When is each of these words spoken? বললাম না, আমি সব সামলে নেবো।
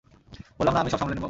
বললাম 0.59 0.73
না, 0.73 0.79
আমি 0.79 0.89
সব 0.89 0.97
সামলে 0.97 1.15
নেবো। 1.15 1.19